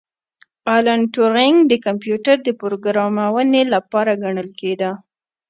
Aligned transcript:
الن 0.75 0.99
ټورینګ 1.13 1.57
د 1.71 1.73
کمپیوټر 1.85 2.35
د 2.43 2.49
پروګرامونې 2.61 3.61
پلار 3.89 4.07
ګڼل 4.23 4.49
کیده 4.59 4.91